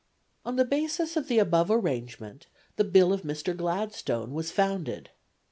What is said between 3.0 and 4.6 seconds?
of Mr. Gladstone was